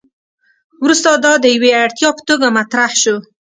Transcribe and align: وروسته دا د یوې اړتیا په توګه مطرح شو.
وروسته 0.83 1.09
دا 1.25 1.33
د 1.43 1.45
یوې 1.55 1.71
اړتیا 1.83 2.09
په 2.17 2.21
توګه 2.29 2.47
مطرح 2.57 2.91
شو. 3.01 3.15